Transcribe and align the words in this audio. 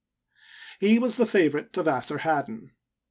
He 0.79 0.97
was 0.97 1.17
the 1.17 1.27
favorite 1.27 1.77
of 1.77 1.85
Assarhaddon. 1.85 2.71